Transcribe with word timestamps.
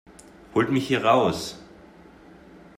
Holt 0.55 0.71
mich 0.71 0.87
hier 0.87 1.05
raus! 1.05 1.59